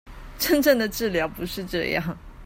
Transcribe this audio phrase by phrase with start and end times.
[0.39, 2.17] 真正的治療不是這樣